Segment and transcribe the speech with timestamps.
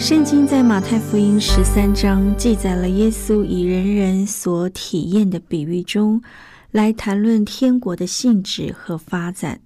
[0.00, 6.22] 圣经在马太福音十三章记载了耶稣以人人所体验的比喻中。
[6.70, 9.60] 来谈论天国的性质和发展。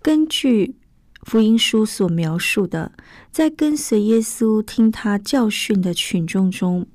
[0.00, 0.74] 根据
[1.24, 2.92] 福音书所描述的，
[3.30, 6.86] 在跟随耶稣听他教训的群众中，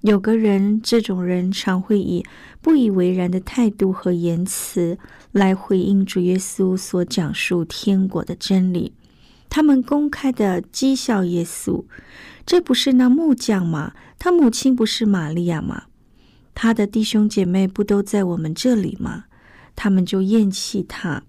[0.00, 2.26] 有个人，这种人常会以
[2.60, 4.98] 不以为然的态度和言辞
[5.30, 8.92] 来回应主耶稣所讲述天国的真理。
[9.48, 11.84] 他们公开的讥笑耶稣
[12.44, 13.92] ：“这不是那木匠吗？
[14.18, 15.84] 他母亲不是玛利亚吗？”
[16.54, 19.24] 他的弟兄姐妹不都在我们这里吗？
[19.74, 21.22] 他们就厌弃他。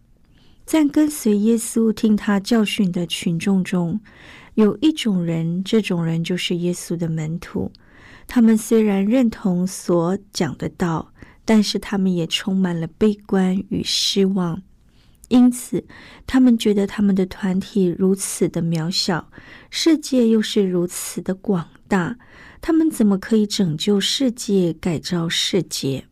[0.66, 4.00] 在跟随耶稣、听他教训的群众中，
[4.56, 7.72] 有一种人，这种人就是耶稣的门徒。
[8.28, 11.14] 他们虽然认同所讲的道，
[11.46, 14.62] 但是他们也充满了悲观与失望。
[15.30, 15.84] 因此，
[16.28, 19.30] 他们觉得他们的团体如此的渺小，
[19.76, 22.16] 世界又是如此的广大。
[22.62, 26.06] 他们怎么可以拯救世界、改造世界？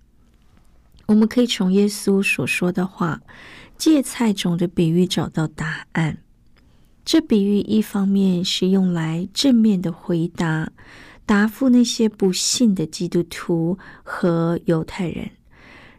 [1.05, 3.21] 我们可以从耶稣所说的话
[3.77, 6.17] “芥菜种”的比喻找到答案。
[7.05, 10.71] 这比喻一方面是用来正面的回答、
[11.27, 15.27] 答复那些不信的基督徒和犹太人；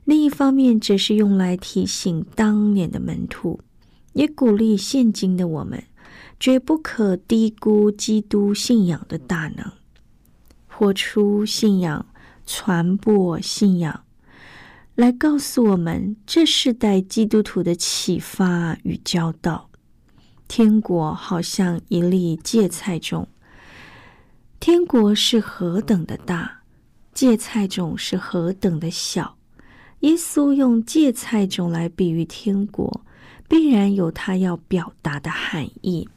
[0.04, 3.60] 另一方面则是用来提醒当年的门徒，
[4.14, 5.84] 也鼓励现今的我们，
[6.42, 9.64] 绝不可低估基督信仰的大能。
[10.66, 12.04] 活出信仰，
[12.44, 14.02] 传播信仰，
[14.96, 19.70] 来告诉我们这世代基督徒的启发与教导。
[20.48, 23.28] 天国好像一粒芥菜种，
[24.58, 26.62] 天国是何等的大，
[27.14, 29.38] 芥菜种是何等的小。
[30.00, 33.04] 耶稣用芥菜种来比喻天国，
[33.48, 36.08] 必然有他要表达的含义。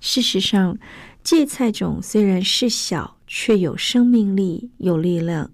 [0.00, 0.78] 事实上，
[1.22, 5.50] 芥菜种虽然是小，却有生命力、有力量，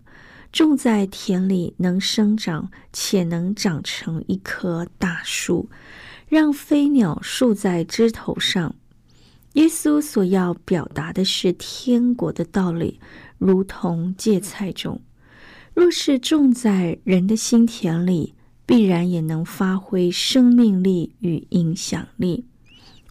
[0.52, 5.68] 种在田里能生长，且能长成一棵大树，
[6.28, 8.74] 让飞鸟竖在枝头上。
[9.54, 13.00] 耶稣所要表达的是天国的道理，
[13.38, 15.00] 如同芥菜种，
[15.74, 18.34] 若是种在人的心田里，
[18.64, 22.44] 必然也能发挥生命力与影响力。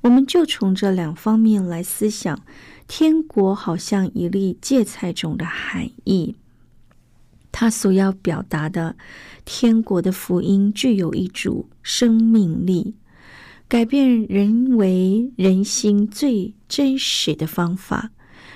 [0.06, 2.40] 我们就从这两方面来思想，
[2.88, 6.36] 天国好像一粒芥菜种的含义。
[7.52, 8.96] 它所要表达的
[9.46, 12.94] 天国的福音，具有一组生命力，
[13.68, 18.12] 改变人为人心最真实的方法，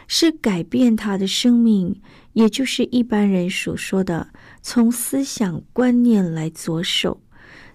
[0.07, 1.99] 是改变他的生命，
[2.33, 4.29] 也就是一般人所说的
[4.61, 7.19] 从思想观念来着手。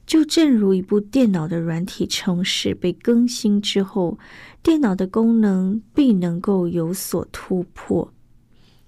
[0.06, 4.19] 就正如一部电脑的软体程式被更新之后，
[4.62, 8.12] 电脑的功能必能够有所突破。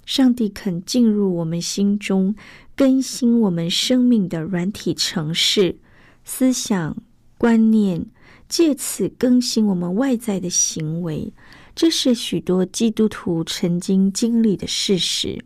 [0.05, 2.37] 上帝肯进入我们心中，
[2.77, 5.79] 更新我们生命的软体程式、
[6.23, 6.97] 思想、
[7.39, 8.07] 观念，
[8.49, 11.33] 借此更新我们外在的行为。
[11.75, 15.45] 这是许多基督徒曾经经历的事实。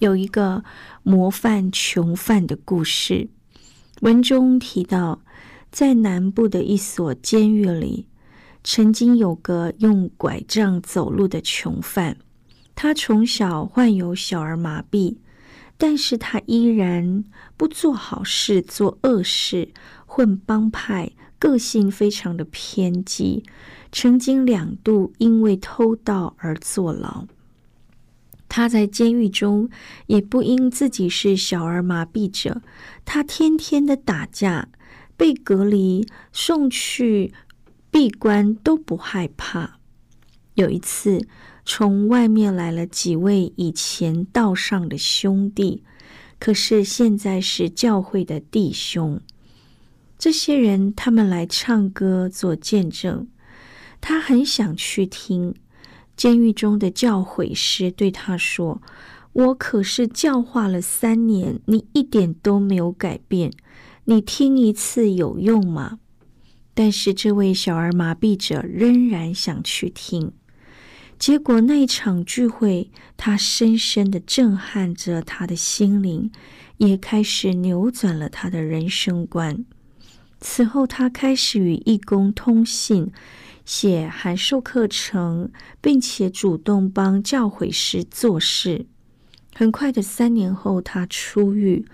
[0.00, 0.64] 有一个
[1.02, 3.28] 模范囚犯的故事。
[4.00, 5.22] 文中提到，
[5.70, 8.06] 在南部的一所监狱里，
[8.62, 12.16] 曾经有个用拐杖走路的囚犯。
[12.74, 15.16] 他从小患有小儿麻痹，
[15.78, 17.24] 但是他依然
[17.56, 19.68] 不做好事，做恶事，
[20.06, 23.44] 混帮派，个性非常的偏激。
[23.92, 27.26] 曾经两度因为偷盗而坐牢。
[28.56, 29.68] 他在监狱中
[30.06, 32.62] 也不因自己是小儿麻痹者，
[33.04, 34.68] 他天天的打架，
[35.16, 37.34] 被隔离、送去
[37.90, 39.80] 闭关都不害怕。
[40.54, 41.26] 有一次，
[41.64, 45.82] 从外面来了几位以前道上的兄弟，
[46.38, 49.20] 可是现在是教会的弟兄。
[50.16, 53.26] 这些人他们来唱歌做见证，
[54.00, 55.56] 他很想去听。
[56.16, 58.80] 监狱中的教诲师对他说
[59.32, 63.52] ：“我可是教化了三年，你一点都没有改变，
[64.04, 65.98] 你听一次有用吗？”
[66.76, 70.32] 但是这位小儿麻痹者仍然想去听。
[71.16, 76.32] 结果那场聚会，他深深的震撼着他的心灵，
[76.78, 79.64] 也开始扭转了他的人生观。
[80.40, 83.12] 此后，他开始与义工通信，
[83.64, 85.50] 写函授课程，
[85.80, 88.86] 并且主动帮教诲师做事。
[89.54, 91.86] 很快的，三年后，他出狱。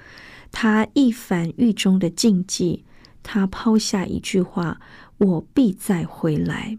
[0.52, 2.84] 他一反狱中的禁忌，
[3.22, 4.80] 他抛下一句话
[5.18, 6.78] ：“我必再回来。”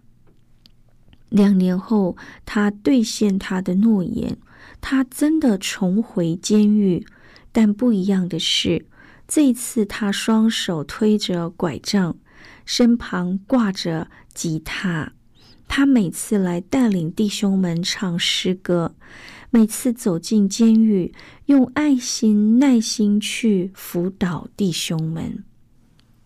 [1.29, 4.37] 两年后，他兑现他的诺言，
[4.81, 7.05] 他真的重回监狱。
[7.53, 8.85] 但不一样的是，
[9.27, 12.17] 这一次他双手推着拐杖，
[12.65, 15.13] 身旁挂着吉他。
[15.67, 18.93] 他每次来带领弟兄们唱诗歌，
[19.49, 21.13] 每次走进监狱，
[21.45, 25.43] 用爱心、耐心去辅导弟兄们。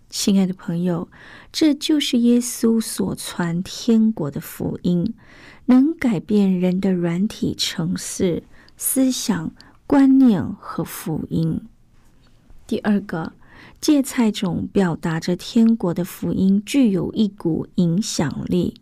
[0.10, 1.10] 亲爱的朋友，
[1.52, 5.14] 这就是耶稣所传天国的福音，
[5.66, 8.42] 能改变人的软体、城市、
[8.78, 9.54] 思想、
[9.86, 11.62] 观念和福音。
[12.66, 13.34] 第二个，
[13.80, 18.82] 芥菜种表达着天国的福音，具有一股影响力。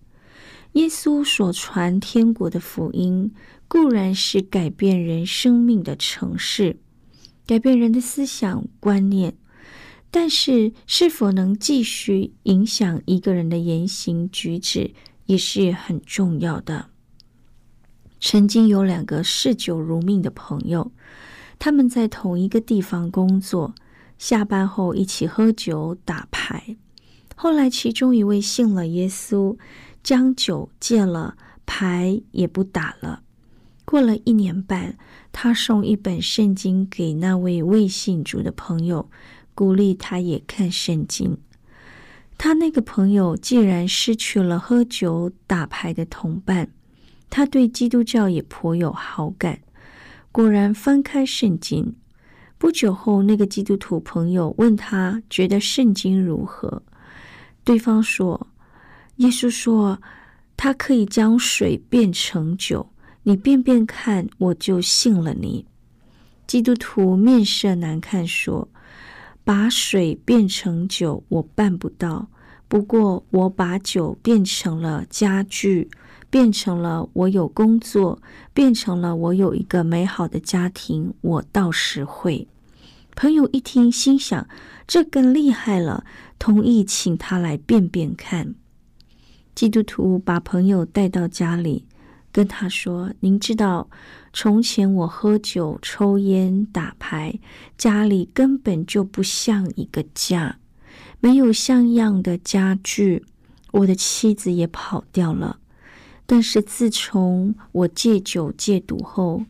[0.74, 3.32] 耶稣所传天国的福音，
[3.68, 6.78] 固然是改变人生命的城市，
[7.46, 9.36] 改变人的思想观念。
[10.10, 14.94] 但是，是否能继续影响一个人的言行举止，
[15.26, 16.90] 也是很重要的。
[18.20, 20.92] 曾经有两个嗜酒如命的朋友，
[21.60, 23.74] 他们在同一个地方工作，
[24.18, 26.78] 下班后一起喝酒打牌。
[27.36, 29.58] 后来，其中一位信了耶稣，
[30.04, 33.24] 将酒戒了，牌也不打了。
[33.86, 34.98] 过了一年半，
[35.32, 39.10] 他送一本圣经给那位未信主的朋友。
[39.56, 41.38] 鼓励他也看圣经。
[42.40, 46.72] 他那个朋友既然失去了喝酒打牌的同伴，
[47.30, 49.60] 他对基督教也颇有好感。
[50.32, 51.94] 果然翻开圣经，
[52.64, 56.82] 不久后，那个基督徒朋友问他觉得圣经如何？
[57.66, 58.48] 对方说
[59.18, 60.02] ：“耶稣说
[60.56, 62.90] 他可以将水变成酒，
[63.24, 65.66] 你变变看，我就信了你。”
[66.48, 68.70] 基督徒面色难看说。
[69.44, 72.30] 把水变成酒，我办不到。
[72.70, 75.90] 不过，我把酒变成了家具，
[76.30, 78.22] 变成了我有工作，
[78.54, 82.48] 变成了我有一个美好的家庭，我倒是会。
[83.16, 84.48] 朋友一听，心想
[84.88, 86.06] 这更厉害了，
[86.40, 88.56] 同意请他来变变看。
[89.56, 91.86] 基督徒把朋友带到家里，
[92.32, 93.90] 跟他说：“您知道。”
[94.36, 97.40] 从前我喝酒、抽烟、打牌，
[97.78, 100.58] 家里根本就不像一个家，
[101.20, 103.24] 没有像样的家具。
[103.72, 105.60] 我的妻子也跑掉了。
[106.26, 109.44] 但是自从我戒酒戒毒后，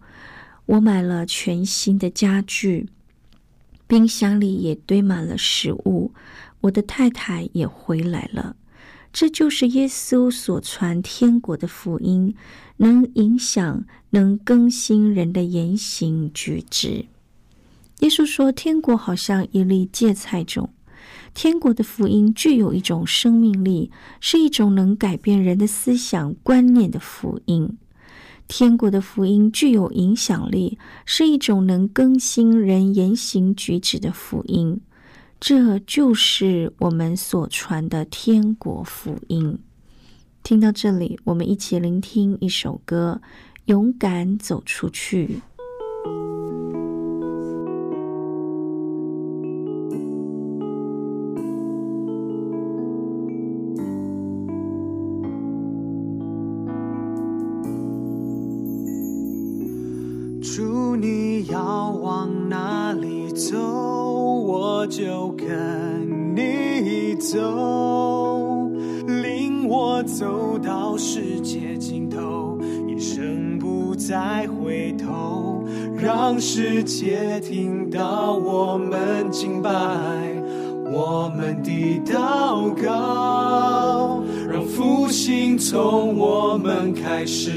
[0.66, 2.90] 我买了全新的家具，
[3.94, 6.14] 冰箱里也堆满了食物。
[6.62, 8.56] 我的太太也回来了。
[9.12, 12.34] 这就是耶稣所传天国的福音，
[12.78, 17.06] 能影响、能更新人的言行举止。
[18.00, 20.74] 耶稣说：“天国好像一粒芥菜种，
[21.36, 27.78] 天国的福音具有一种生命力，是一种能改变人的思想观念的福音。
[28.48, 34.80] 天国的福音具有影响力，是一种能更新人言行举止的福音。”
[35.40, 39.60] 这就是我们所传的天国福音。
[40.42, 43.20] 听到这里，我们一起聆听一首歌，
[43.66, 45.28] 《勇敢走出去》。
[67.34, 68.70] 走，
[69.08, 75.64] 领我走到世界尽头，一生不再回头，
[75.98, 79.72] 让世界听到我们敬拜。
[80.92, 87.50] 我们的祷告，让复兴从我们开始，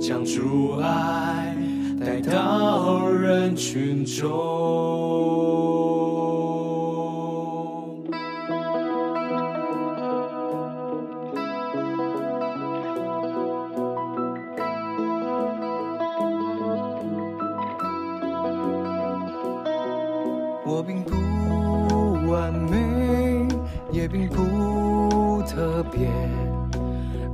[0.00, 1.54] 将主爱
[2.00, 5.73] 带到人群中。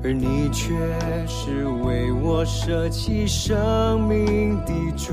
[0.03, 0.75] 而你却
[1.27, 5.13] 是为我舍弃生命的主。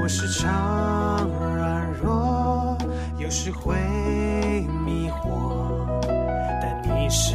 [0.00, 2.78] 我时常软弱，
[3.18, 3.74] 有时会
[4.84, 6.00] 迷惑，
[6.62, 7.34] 但你是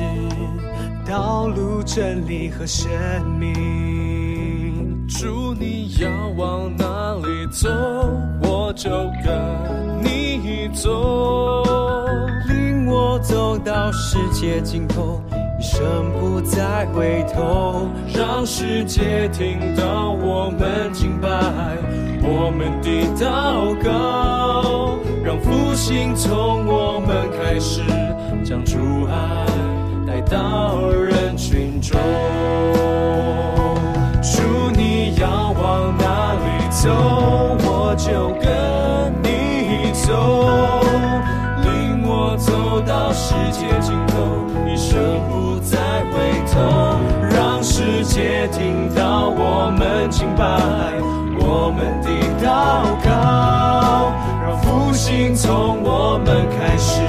[1.06, 2.90] 道路、真理和生
[3.38, 5.06] 命。
[5.10, 7.68] 主，你要往哪里走？
[8.42, 8.90] 我就
[9.22, 11.62] 跟你走，
[12.48, 15.22] 领我走到世界尽头，
[15.62, 21.30] 一生不再回头，让世界听到我们敬拜，
[22.24, 27.84] 我们的祷告，让复兴从我们开始，
[28.44, 29.46] 将主爱
[30.08, 31.96] 带到人群中。
[34.20, 34.42] 主，
[34.76, 36.90] 你要往哪里走，
[37.70, 39.92] 我就跟你。
[39.94, 40.82] 走，
[41.62, 45.00] 领我走到世界尽头，一生
[45.30, 45.51] 不
[46.52, 46.60] 头，
[47.34, 50.44] 让世界听到我们敬拜，
[51.40, 52.10] 我们的
[52.46, 54.12] 祷告，
[54.44, 57.01] 让复兴从我们开始，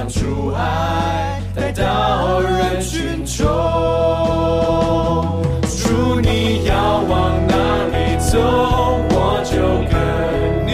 [0.00, 3.46] 将主爱带到人群中。
[5.68, 7.54] 主，你要往哪
[7.92, 8.38] 里走，
[9.10, 9.94] 我就跟
[10.66, 10.72] 你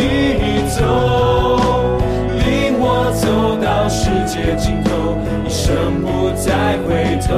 [0.71, 0.79] 走，
[2.39, 3.27] 领我走
[3.61, 5.19] 到世界尽头。
[5.45, 7.35] 一生不再回头，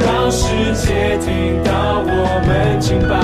[0.00, 2.08] 让世界听到我
[2.46, 3.20] 们敬拜，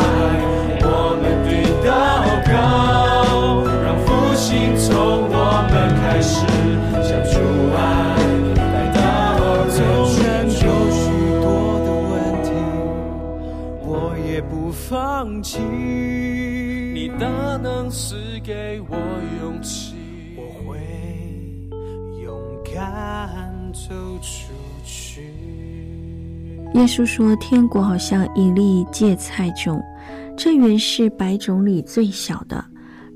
[26.77, 29.83] 耶稣说：“天国好像一粒芥菜种，
[30.37, 32.63] 这原是百种里最小的，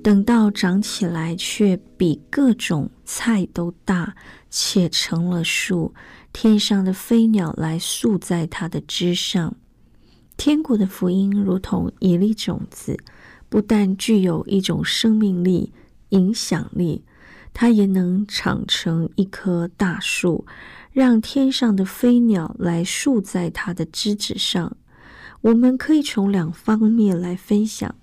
[0.02, 4.14] 等到长起来，却比各种菜都大，
[4.48, 5.92] 且成了树。
[6.32, 9.54] 天上的飞鸟来宿在它的枝上。
[10.38, 12.96] 天国的福音如同一粒种子，
[13.50, 15.70] 不但具有一种生命力、
[16.08, 17.04] 影响力。”
[17.52, 20.46] 它也能长成一棵大树，
[20.92, 24.76] 让天上的飞鸟来树在它的枝子上。
[25.42, 27.94] 我们可以从两方面来分享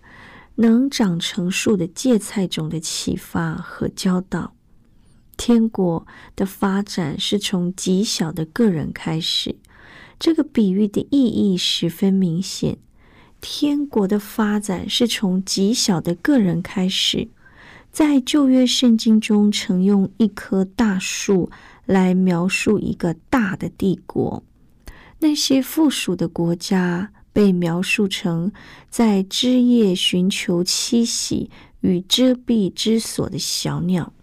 [0.56, 4.54] 能长成树的芥菜种的启发和教导。
[5.36, 9.56] 天国的发展是从极小的个人开始，
[10.18, 12.80] 这个比喻的意义十分明显。
[13.40, 17.28] 天国的发展是从极小的个人开始。
[17.92, 21.52] 在旧约圣经中，曾用一棵大树
[21.88, 24.44] 来描述一个大的帝国。
[25.20, 28.52] 那些附属的国家被描述成
[28.92, 31.50] 在枝叶寻求栖息
[31.82, 34.14] 与遮蔽之所的小鸟。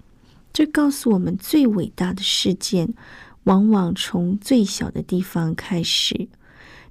[0.52, 2.94] 这告诉我们，最伟大的事件
[3.42, 6.28] 往往从最小的地方开始。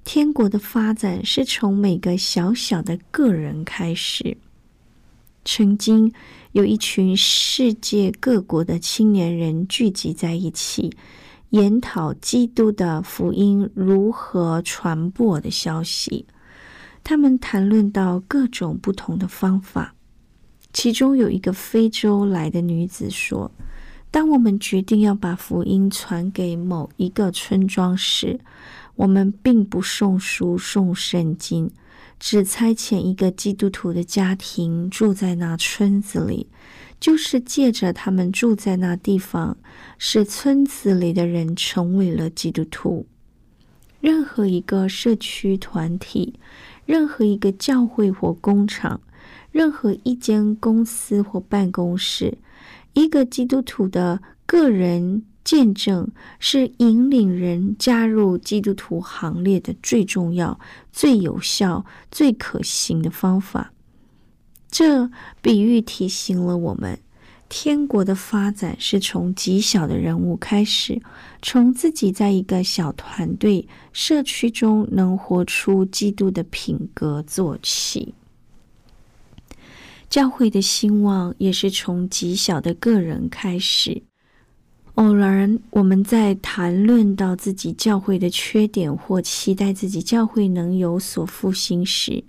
[0.04, 4.36] 天国的发展是从每个小小的个人开始。
[5.44, 6.12] 曾经。
[6.52, 10.96] 有一群世界各国的青年人聚集在一起，
[11.50, 16.24] 研讨基督的福音如何传播的消息。
[17.02, 19.96] 他们谈论到各种不同的方法。
[20.72, 23.50] 其中有一个非洲来的女子说
[24.12, 28.38] ：“当我们决定要把福音传给某一个村庄时，
[28.94, 31.68] 我们并不送书送圣经，
[32.18, 36.48] 只差遣一个基督徒的家庭住在那村子里，
[36.98, 39.56] 就是借着他们住在那地方，
[39.98, 43.06] 使村子里的人成为了基督徒。
[44.00, 46.34] 任何一个社区团体，
[46.84, 49.00] 任何一个教会或工厂。”
[49.52, 52.38] 任何一间公司或办公室，
[52.94, 60.58] 一个基督徒的个人见证是引领人加入基督徒行列的最重要、
[60.90, 63.72] 最有效、最可行的方法。
[64.70, 65.10] 这
[65.42, 66.98] 比喻提醒了我们，
[67.48, 71.00] 天国的发展是从极小的人物开始，
[71.42, 78.14] 从自己在一个小团队、社区中能活出基督的品格做起。
[80.08, 84.02] 教会的兴旺也是从极小的个人开始。
[84.94, 92.22] 偶然，我们在谈论到自己教会的缺点，或期待自己教会能有所复兴时，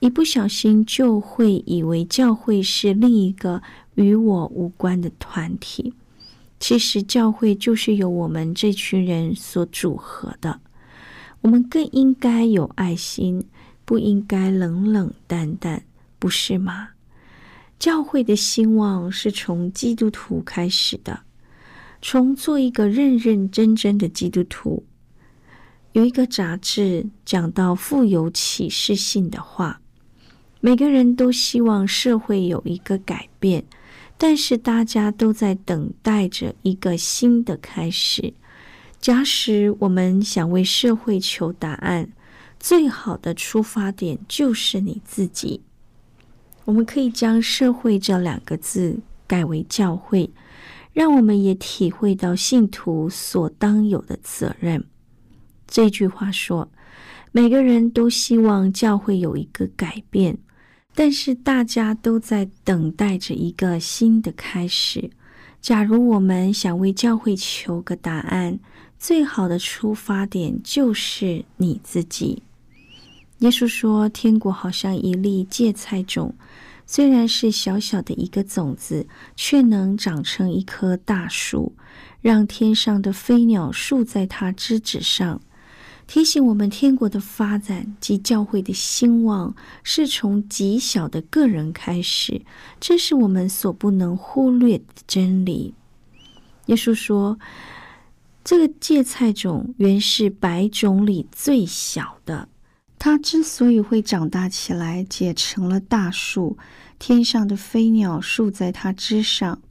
[0.00, 3.62] 一不小心就会以为教会是另一个
[3.94, 5.94] 与我无关的团体。
[6.60, 10.60] 其实，教会就是由我们这群人所组合的。
[11.40, 13.42] 我们更应该有爱心，
[13.86, 15.82] 不应该冷冷淡淡，
[16.18, 16.88] 不是吗？
[17.78, 21.20] 教会的兴旺是从基督徒开始的，
[22.08, 24.84] 从做一个认认真真的基督徒。
[25.90, 29.80] 有一个杂志讲到富有启示性的话：
[30.60, 33.64] 每个人都希望社会有一个改变，
[34.16, 38.32] 但是大家都在等待着一个新的开始。
[39.00, 42.08] 假使我们想为社会求答案，
[42.60, 45.60] 最好的出发点就是你自己。
[46.66, 50.30] 我们可以将“社会”这两个字改为“教会”，
[50.96, 54.82] 让我们也体会到信徒所当有的责任。
[55.66, 56.66] 这句话说
[57.32, 60.38] ：“每个人都希望教会有一个改变，
[60.94, 65.10] 但是大家都在等待着一个新的开始。”
[65.60, 68.58] 假如我们想为教会求个答案，
[68.98, 72.42] 最好的出发点就是你自己。
[73.40, 76.34] 耶稣说：“天国好像一粒芥菜种。”
[76.86, 81.74] 虽然是小小的一个种子，却能长成一棵大树，
[82.20, 85.40] 让天上的飞鸟竖在它枝子上，
[86.06, 92.40] 提醒我们天国的发展及教会的兴旺是从极小的个人开始，
[92.78, 95.74] 这是我们所不能忽略的真理。
[96.66, 97.38] 耶稣说
[98.44, 102.48] ：“这个芥菜种原是百种里最小的。”
[103.08, 106.58] 它之所以会长大起来，结成了大树，
[106.98, 109.62] 天上的飞鸟竖在它之上，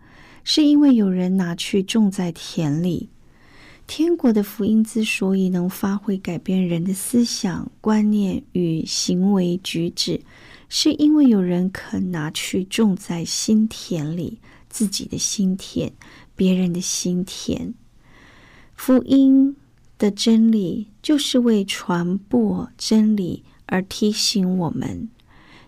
[0.45, 3.09] 是因为有人拿去种在田里。
[3.87, 10.21] 天国的福音之所以能发挥改变人的思想、观念与行为举止，
[10.69, 15.91] 是因为有人肯拿去种在心田里，自己的心田，
[16.37, 17.73] 别人的心田。
[18.75, 19.57] 福音。
[19.97, 25.09] 的真理就是为传播真理而提醒我们，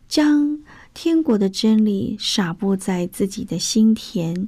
[0.08, 0.60] 将
[0.94, 4.48] 天国的真理撒播在自己的心田。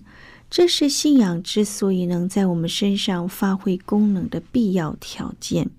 [0.50, 5.70] 这是信仰之所以能在我们身上发挥功能的必要条件。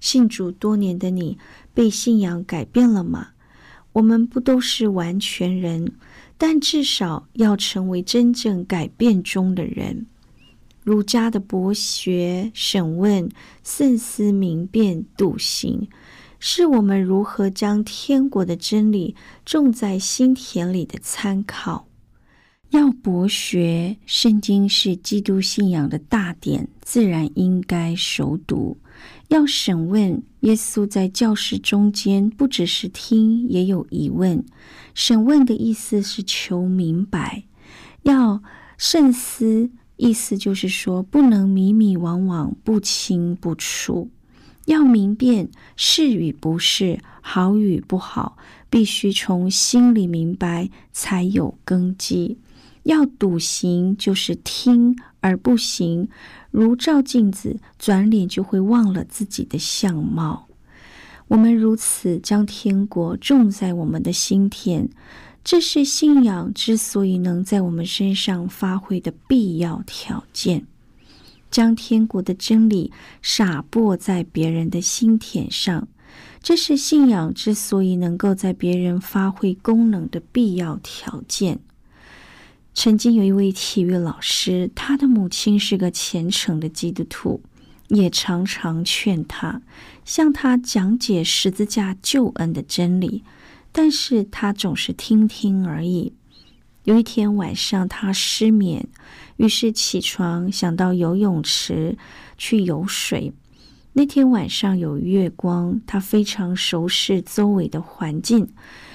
[0.00, 1.36] 信主多年的你，
[1.74, 3.28] 被信仰改变了吗？
[3.92, 5.92] 我们不都是完全人，
[6.38, 10.06] 但至少要成为真正改变中的人。
[10.82, 13.28] 儒家的博学、审问、
[13.62, 15.88] 慎思明辨、笃行，
[16.40, 19.14] 是我们如何将天国的真理
[19.44, 21.86] 种在心田里的参考。
[22.70, 28.78] 要博学，圣经是基督信仰的大典，自然应该熟读。
[29.28, 34.44] 要审问，耶稣在教室中间不只是听，也有疑问。
[34.94, 37.44] 审问的意思是求明白。
[38.02, 38.42] 要
[38.76, 39.70] 慎思。
[39.96, 44.10] 意思就是说，不能迷迷惘惘、不清不楚，
[44.66, 48.36] 要明辨是与不是、好与不好，
[48.68, 52.38] 必须从心里明白才有根基。
[52.84, 56.08] 要笃行，就是听而不行，
[56.50, 60.48] 如照镜子，转脸就会忘了自己的相貌。
[61.28, 64.88] 我们如此将天国种在我们的心田。
[65.44, 70.66] 这是信仰之所以能在我们身上发挥的必要条件。
[71.50, 75.86] 将天国的真理撒播在别人的心田上，
[76.42, 81.60] 这是信仰之所以能够在别人发挥功能的必要条件。
[82.72, 87.42] 曾经有一位体育老师，他的母亲是个虔诚的基督徒，
[87.88, 89.60] 也常常劝他
[90.06, 93.22] 向他讲解十字架救恩的真理，
[93.72, 96.12] 但是他总是听听而已。
[96.84, 98.86] 有一天晚上，他失眠，
[99.36, 101.96] 于是起床想到游泳池
[102.36, 103.32] 去游水。
[103.94, 108.48] 那天晚上有月光，他非常熟悉周围的环境，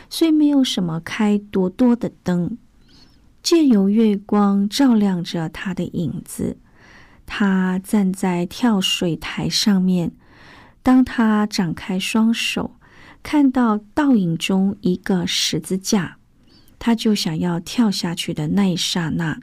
[0.10, 2.58] 所以没有什么开多多的灯，
[3.42, 6.58] 借由月光照亮着他的影子。
[7.26, 10.12] 他站在跳水台上面，
[10.82, 12.77] 当他展开双手，
[13.22, 16.18] 看到倒影中一个十字架。
[16.80, 19.40] 他就想要跳下去的那一刹那，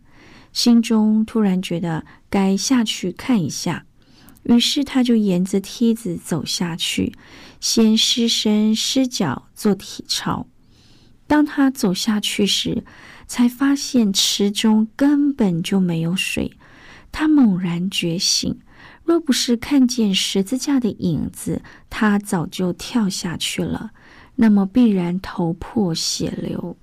[0.53, 3.87] 心中突然觉得该下去看一下，
[4.45, 7.13] 于是他就沿着梯子走下去，
[7.61, 10.47] 先失身失脚做体操。
[11.27, 12.85] 当他走下去时，
[13.27, 16.53] 才发现池中根本就没有水。
[17.11, 18.61] 他猛然觉醒，
[19.05, 23.93] 若不是看见十字架的影子，他早就跳下去了，
[24.37, 26.77] 那么必然头破血流。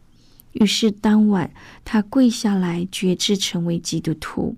[0.53, 1.51] 于是当晚，
[1.83, 4.55] 他跪下来，决志成为基督徒。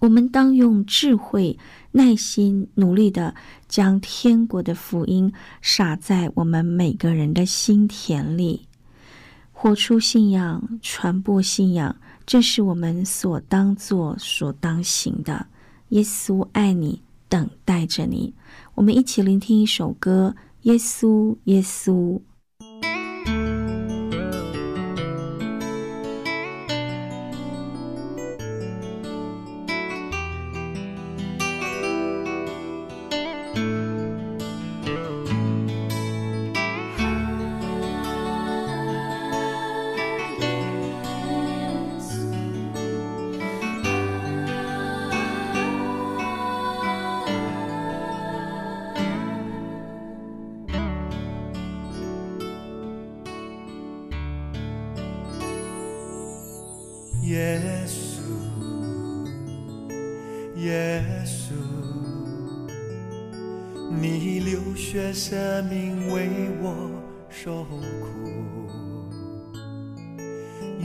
[0.00, 1.58] 我们当用智慧、
[1.92, 3.34] 耐心、努力的
[3.66, 8.68] 将天国的福音撒在我们每个人的心田里，
[9.52, 15.46] 活出信仰，传播信仰，这是我们所当做、所当行的。
[15.90, 18.34] 耶稣爱你，等待着你。
[18.74, 22.20] 我们一起聆听一首歌：耶稣，耶稣。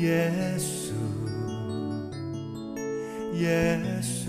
[0.04, 0.92] 耶稣，
[3.36, 4.28] 耶稣，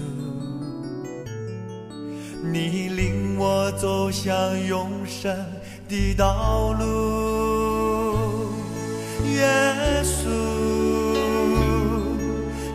[2.44, 4.32] 你领我走向
[4.68, 5.36] 永生
[5.88, 6.84] 的道路。
[9.32, 9.42] 耶
[10.04, 10.28] 稣。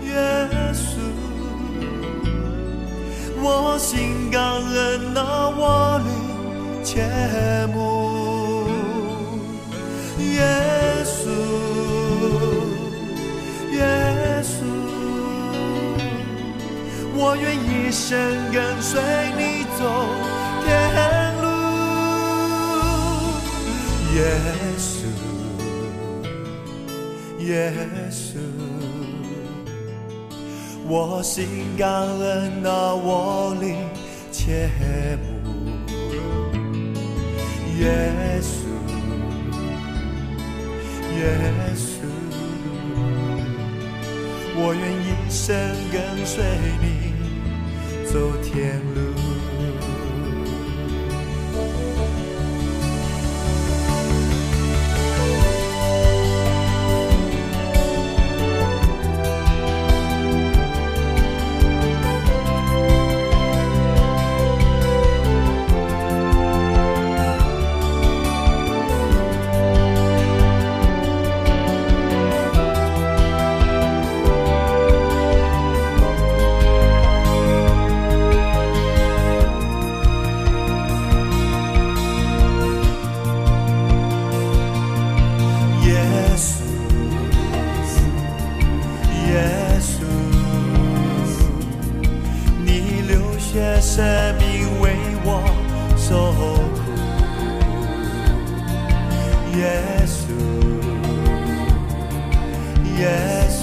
[0.05, 0.13] 耶
[0.73, 0.99] 稣
[3.41, 6.07] 我心感恩，那我的
[6.83, 7.07] 切
[7.73, 7.79] 慕，
[17.89, 18.19] 一生
[18.51, 19.01] 跟随
[19.35, 19.83] 你走
[20.63, 20.69] 天
[21.41, 21.47] 路，
[24.13, 24.19] 耶
[24.77, 25.09] 稣，
[27.39, 27.73] 耶
[28.11, 28.37] 稣。
[30.87, 31.47] 我心
[31.79, 33.75] 感恩，那我灵
[34.31, 34.69] 切
[35.23, 35.49] 慕
[37.79, 37.89] 耶
[38.39, 38.69] 稣，
[41.17, 41.19] 耶
[41.75, 42.05] 稣，
[44.57, 45.57] 我愿一生
[45.91, 46.45] 跟随
[46.83, 47.08] 你
[48.11, 49.28] 走天路。
[93.51, 94.05] 血生
[94.37, 94.91] 命为
[95.25, 95.41] 我
[95.97, 96.33] 受
[96.77, 96.79] 苦，
[99.57, 100.29] 耶稣，
[102.99, 103.01] 耶
[103.49, 103.59] 稣，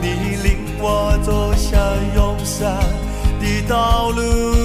[0.00, 0.04] 你
[0.42, 0.48] 领
[0.80, 0.82] 我
[1.22, 1.70] 走向
[2.14, 2.64] 永生
[3.42, 4.61] 的道路。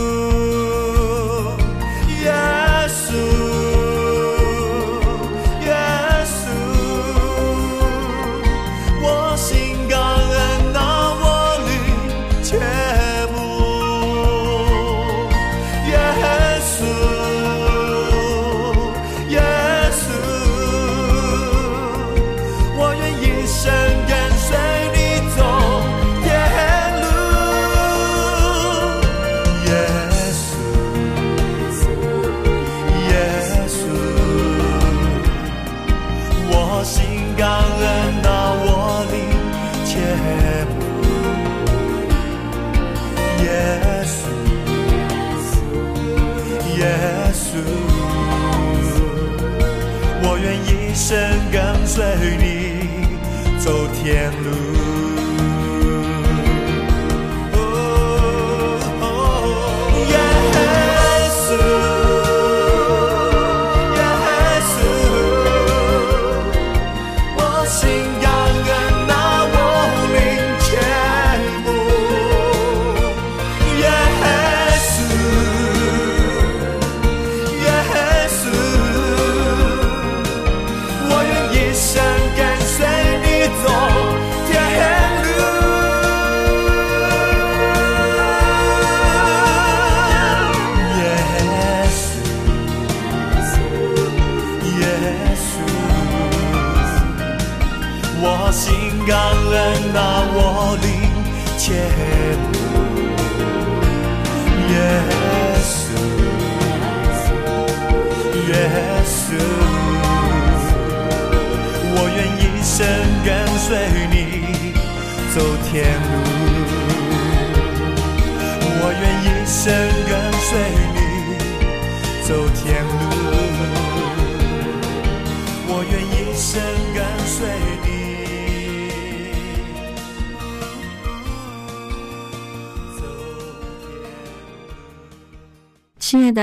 [51.07, 51.17] 生
[51.53, 52.03] 跟随
[52.37, 53.07] 你
[53.57, 54.66] 走天路。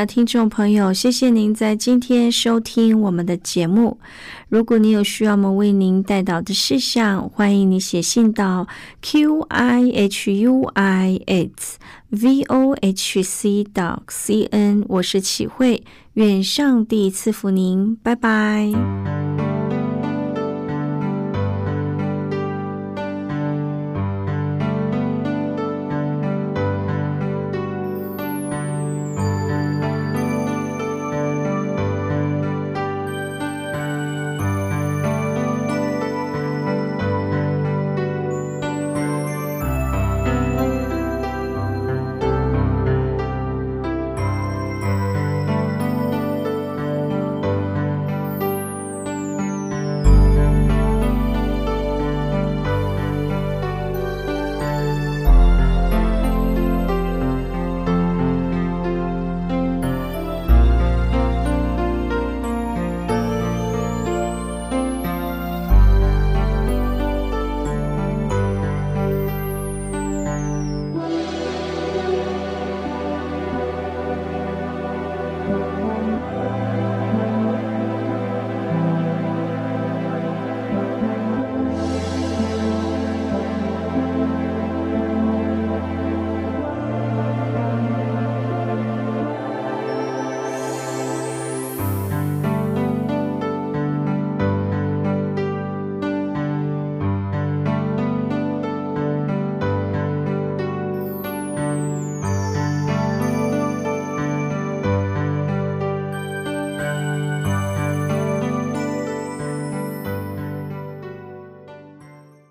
[0.01, 3.97] 的听众朋友，谢谢您在今天收听我们的节目。
[4.49, 8.67] 如果你有需要我们为您带到的事项，欢迎你写信到
[9.01, 11.79] q i h u i s
[12.11, 14.85] v o h c dot c n。
[14.89, 19.34] 我是启慧，愿上帝赐福您，拜拜。